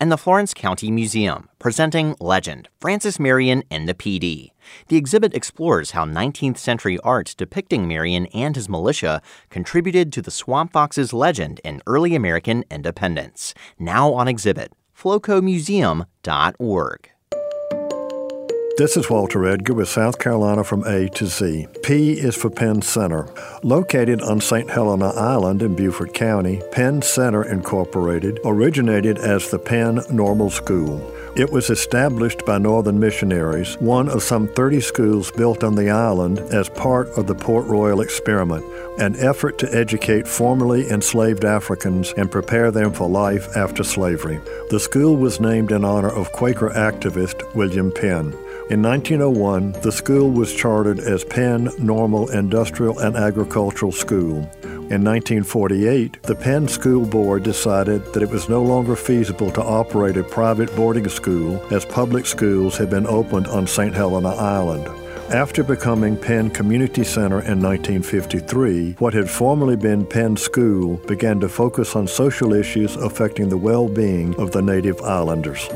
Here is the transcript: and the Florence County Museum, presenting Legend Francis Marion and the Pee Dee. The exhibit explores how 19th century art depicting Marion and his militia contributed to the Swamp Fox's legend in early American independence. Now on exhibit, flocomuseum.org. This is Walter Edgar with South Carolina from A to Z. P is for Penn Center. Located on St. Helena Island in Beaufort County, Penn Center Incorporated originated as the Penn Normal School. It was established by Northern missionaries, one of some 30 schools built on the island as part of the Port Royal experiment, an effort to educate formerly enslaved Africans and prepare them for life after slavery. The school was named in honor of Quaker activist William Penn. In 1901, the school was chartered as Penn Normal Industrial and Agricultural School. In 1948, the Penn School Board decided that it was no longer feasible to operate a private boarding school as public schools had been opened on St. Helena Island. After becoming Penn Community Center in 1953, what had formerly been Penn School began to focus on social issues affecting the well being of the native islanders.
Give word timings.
and 0.00 0.12
the 0.12 0.18
Florence 0.18 0.54
County 0.54 0.90
Museum, 0.90 1.48
presenting 1.58 2.16
Legend 2.20 2.68
Francis 2.80 3.18
Marion 3.18 3.62
and 3.70 3.88
the 3.88 3.94
Pee 3.94 4.18
Dee. 4.18 4.52
The 4.88 4.96
exhibit 4.96 5.34
explores 5.34 5.92
how 5.92 6.04
19th 6.04 6.58
century 6.58 6.98
art 7.04 7.34
depicting 7.36 7.86
Marion 7.88 8.26
and 8.26 8.56
his 8.56 8.68
militia 8.68 9.22
contributed 9.50 10.12
to 10.12 10.22
the 10.22 10.30
Swamp 10.30 10.72
Fox's 10.72 11.12
legend 11.12 11.60
in 11.64 11.82
early 11.86 12.14
American 12.14 12.64
independence. 12.70 13.54
Now 13.78 14.12
on 14.12 14.28
exhibit, 14.28 14.72
flocomuseum.org. 14.98 17.10
This 18.76 18.96
is 18.96 19.08
Walter 19.08 19.46
Edgar 19.46 19.74
with 19.74 19.88
South 19.88 20.18
Carolina 20.18 20.64
from 20.64 20.82
A 20.82 21.08
to 21.10 21.26
Z. 21.26 21.68
P 21.84 22.14
is 22.14 22.34
for 22.34 22.50
Penn 22.50 22.82
Center. 22.82 23.28
Located 23.62 24.20
on 24.20 24.40
St. 24.40 24.68
Helena 24.68 25.10
Island 25.10 25.62
in 25.62 25.76
Beaufort 25.76 26.12
County, 26.12 26.60
Penn 26.72 27.00
Center 27.00 27.44
Incorporated 27.44 28.40
originated 28.44 29.18
as 29.18 29.48
the 29.48 29.60
Penn 29.60 30.00
Normal 30.10 30.50
School. 30.50 31.00
It 31.36 31.52
was 31.52 31.70
established 31.70 32.44
by 32.46 32.58
Northern 32.58 32.98
missionaries, 32.98 33.76
one 33.78 34.08
of 34.08 34.24
some 34.24 34.48
30 34.48 34.80
schools 34.80 35.30
built 35.30 35.62
on 35.62 35.76
the 35.76 35.90
island 35.90 36.40
as 36.40 36.68
part 36.68 37.08
of 37.10 37.28
the 37.28 37.34
Port 37.36 37.66
Royal 37.66 38.00
experiment, 38.00 38.64
an 38.98 39.14
effort 39.20 39.56
to 39.58 39.72
educate 39.72 40.26
formerly 40.26 40.90
enslaved 40.90 41.44
Africans 41.44 42.12
and 42.16 42.28
prepare 42.28 42.72
them 42.72 42.92
for 42.92 43.08
life 43.08 43.56
after 43.56 43.84
slavery. 43.84 44.40
The 44.70 44.80
school 44.80 45.16
was 45.16 45.38
named 45.38 45.70
in 45.70 45.84
honor 45.84 46.10
of 46.10 46.32
Quaker 46.32 46.70
activist 46.70 47.54
William 47.54 47.92
Penn. 47.92 48.36
In 48.70 48.80
1901, 48.80 49.72
the 49.82 49.92
school 49.92 50.30
was 50.30 50.54
chartered 50.54 50.98
as 50.98 51.22
Penn 51.22 51.68
Normal 51.78 52.30
Industrial 52.30 52.98
and 52.98 53.14
Agricultural 53.14 53.92
School. 53.92 54.38
In 54.64 55.04
1948, 55.04 56.22
the 56.22 56.34
Penn 56.34 56.66
School 56.66 57.04
Board 57.04 57.42
decided 57.42 58.02
that 58.14 58.22
it 58.22 58.30
was 58.30 58.48
no 58.48 58.62
longer 58.62 58.96
feasible 58.96 59.50
to 59.50 59.62
operate 59.62 60.16
a 60.16 60.24
private 60.24 60.74
boarding 60.74 61.10
school 61.10 61.62
as 61.70 61.84
public 61.84 62.24
schools 62.24 62.78
had 62.78 62.88
been 62.88 63.06
opened 63.06 63.48
on 63.48 63.66
St. 63.66 63.92
Helena 63.94 64.30
Island. 64.30 64.88
After 65.30 65.62
becoming 65.62 66.16
Penn 66.16 66.48
Community 66.48 67.04
Center 67.04 67.40
in 67.40 67.60
1953, 67.60 68.92
what 68.98 69.12
had 69.12 69.28
formerly 69.28 69.76
been 69.76 70.06
Penn 70.06 70.38
School 70.38 70.96
began 71.06 71.38
to 71.40 71.50
focus 71.50 71.94
on 71.94 72.06
social 72.06 72.54
issues 72.54 72.96
affecting 72.96 73.50
the 73.50 73.58
well 73.58 73.88
being 73.88 74.34
of 74.36 74.52
the 74.52 74.62
native 74.62 75.02
islanders. 75.02 75.68